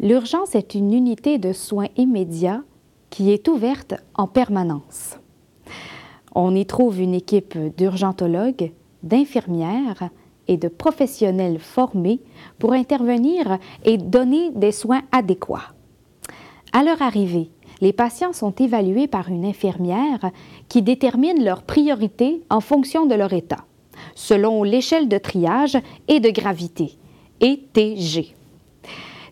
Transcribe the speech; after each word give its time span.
L'urgence 0.00 0.54
est 0.54 0.76
une 0.76 0.92
unité 0.92 1.38
de 1.38 1.52
soins 1.52 1.88
immédiats 1.96 2.62
qui 3.10 3.32
est 3.32 3.48
ouverte 3.48 3.94
en 4.14 4.28
permanence. 4.28 5.18
On 6.36 6.54
y 6.54 6.66
trouve 6.66 7.00
une 7.00 7.14
équipe 7.14 7.58
d'urgentologues, 7.76 8.72
d'infirmières 9.02 10.10
et 10.46 10.56
de 10.56 10.68
professionnels 10.68 11.58
formés 11.58 12.20
pour 12.60 12.74
intervenir 12.74 13.58
et 13.84 13.98
donner 13.98 14.52
des 14.52 14.70
soins 14.70 15.02
adéquats. 15.10 15.74
À 16.72 16.84
leur 16.84 17.02
arrivée, 17.02 17.50
les 17.80 17.92
patients 17.92 18.32
sont 18.32 18.54
évalués 18.54 19.08
par 19.08 19.28
une 19.28 19.44
infirmière 19.44 20.30
qui 20.68 20.82
détermine 20.82 21.42
leurs 21.42 21.62
priorités 21.62 22.44
en 22.50 22.60
fonction 22.60 23.06
de 23.06 23.16
leur 23.16 23.32
état, 23.32 23.64
selon 24.14 24.62
l'échelle 24.62 25.08
de 25.08 25.18
triage 25.18 25.78
et 26.06 26.20
de 26.20 26.30
gravité, 26.30 26.98
ETG. 27.40 28.37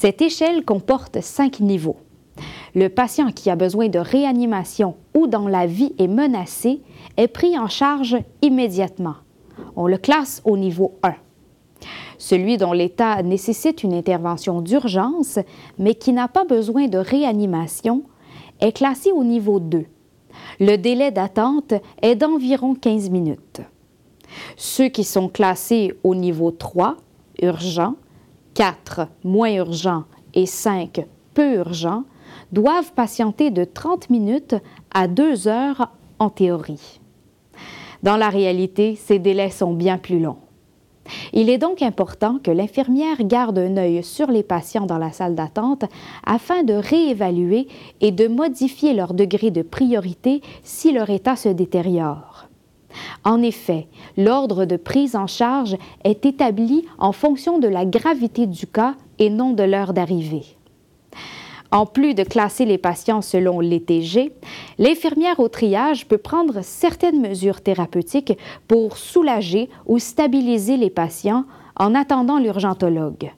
Cette 0.00 0.22
échelle 0.22 0.64
comporte 0.64 1.20
cinq 1.20 1.58
niveaux. 1.58 1.96
Le 2.76 2.86
patient 2.86 3.32
qui 3.32 3.50
a 3.50 3.56
besoin 3.56 3.88
de 3.88 3.98
réanimation 3.98 4.94
ou 5.12 5.26
dont 5.26 5.48
la 5.48 5.66
vie 5.66 5.92
est 5.98 6.06
menacée 6.06 6.82
est 7.16 7.26
pris 7.26 7.58
en 7.58 7.66
charge 7.66 8.16
immédiatement. 8.40 9.16
On 9.74 9.88
le 9.88 9.98
classe 9.98 10.40
au 10.44 10.56
niveau 10.56 11.00
1. 11.02 11.14
Celui 12.16 12.58
dont 12.58 12.72
l'état 12.72 13.24
nécessite 13.24 13.82
une 13.82 13.92
intervention 13.92 14.60
d'urgence, 14.60 15.40
mais 15.80 15.96
qui 15.96 16.12
n'a 16.12 16.28
pas 16.28 16.44
besoin 16.44 16.86
de 16.86 16.98
réanimation, 16.98 18.04
est 18.60 18.70
classé 18.70 19.10
au 19.10 19.24
niveau 19.24 19.58
2. 19.58 19.84
Le 20.60 20.76
délai 20.76 21.10
d'attente 21.10 21.74
est 22.02 22.14
d'environ 22.14 22.76
15 22.76 23.10
minutes. 23.10 23.62
Ceux 24.56 24.90
qui 24.90 25.02
sont 25.02 25.28
classés 25.28 25.92
au 26.04 26.14
niveau 26.14 26.52
3, 26.52 26.98
urgent, 27.42 27.96
4 28.58 29.06
moins 29.22 29.52
urgents 29.52 30.02
et 30.34 30.44
5 30.44 31.06
peu 31.32 31.58
urgents 31.58 32.02
doivent 32.50 32.92
patienter 32.92 33.52
de 33.52 33.62
30 33.62 34.10
minutes 34.10 34.56
à 34.92 35.06
2 35.06 35.46
heures 35.46 35.92
en 36.18 36.28
théorie. 36.28 37.00
Dans 38.02 38.16
la 38.16 38.30
réalité, 38.30 38.96
ces 38.96 39.20
délais 39.20 39.50
sont 39.50 39.74
bien 39.74 39.96
plus 39.96 40.18
longs. 40.18 40.38
Il 41.32 41.48
est 41.50 41.58
donc 41.58 41.82
important 41.82 42.40
que 42.42 42.50
l'infirmière 42.50 43.22
garde 43.22 43.60
un 43.60 43.76
œil 43.76 44.02
sur 44.02 44.26
les 44.26 44.42
patients 44.42 44.86
dans 44.86 44.98
la 44.98 45.12
salle 45.12 45.36
d'attente 45.36 45.84
afin 46.26 46.64
de 46.64 46.74
réévaluer 46.74 47.68
et 48.00 48.10
de 48.10 48.26
modifier 48.26 48.92
leur 48.92 49.14
degré 49.14 49.52
de 49.52 49.62
priorité 49.62 50.42
si 50.64 50.90
leur 50.90 51.10
état 51.10 51.36
se 51.36 51.48
détériore. 51.48 52.47
En 53.24 53.42
effet, 53.42 53.88
l'ordre 54.16 54.64
de 54.64 54.76
prise 54.76 55.16
en 55.16 55.26
charge 55.26 55.76
est 56.04 56.24
établi 56.24 56.84
en 56.98 57.12
fonction 57.12 57.58
de 57.58 57.68
la 57.68 57.84
gravité 57.84 58.46
du 58.46 58.66
cas 58.66 58.94
et 59.18 59.30
non 59.30 59.52
de 59.52 59.62
l'heure 59.62 59.92
d'arrivée. 59.92 60.44
En 61.70 61.84
plus 61.84 62.14
de 62.14 62.22
classer 62.22 62.64
les 62.64 62.78
patients 62.78 63.20
selon 63.20 63.60
l'ETG, 63.60 64.32
l'infirmière 64.78 65.38
au 65.38 65.48
triage 65.48 66.06
peut 66.06 66.16
prendre 66.16 66.62
certaines 66.62 67.20
mesures 67.20 67.60
thérapeutiques 67.60 68.38
pour 68.66 68.96
soulager 68.96 69.68
ou 69.86 69.98
stabiliser 69.98 70.78
les 70.78 70.88
patients 70.88 71.44
en 71.76 71.94
attendant 71.94 72.38
l'urgentologue. 72.38 73.32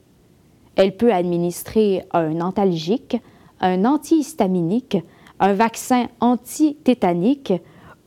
Elle 0.77 0.95
peut 0.95 1.13
administrer 1.13 2.03
un 2.13 2.39
antalgique, 2.39 3.17
un 3.59 3.83
antihistaminique, 3.83 4.97
un 5.41 5.53
vaccin 5.53 6.07
antitétanique 6.21 7.53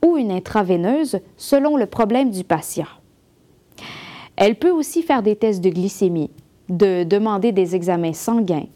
ou 0.05 0.17
une 0.17 0.31
intraveineuse 0.31 1.19
selon 1.35 1.77
le 1.77 1.87
problème 1.87 2.29
du 2.29 2.43
patient. 2.43 2.85
Elle 4.35 4.55
peut 4.55 4.69
aussi 4.69 5.01
faire 5.01 5.23
des 5.23 5.35
tests 5.35 5.61
de 5.61 5.69
glycémie, 5.69 6.29
de 6.69 7.03
demander 7.03 7.51
des 7.51 7.75
examens 7.75 8.13
sanguins, 8.13 8.67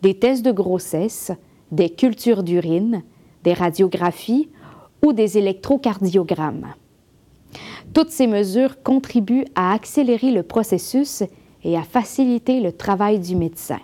des 0.00 0.18
tests 0.18 0.44
de 0.44 0.52
grossesse, 0.52 1.30
des 1.70 1.90
cultures 1.90 2.42
d'urine, 2.42 3.02
des 3.44 3.52
radiographies 3.52 4.48
ou 5.04 5.12
des 5.12 5.36
électrocardiogrammes. 5.36 6.68
Toutes 7.92 8.10
ces 8.10 8.26
mesures 8.26 8.82
contribuent 8.82 9.46
à 9.54 9.74
accélérer 9.74 10.30
le 10.30 10.42
processus 10.42 11.22
et 11.64 11.76
à 11.76 11.82
faciliter 11.82 12.60
le 12.60 12.72
travail 12.72 13.18
du 13.18 13.36
médecin. 13.36 13.80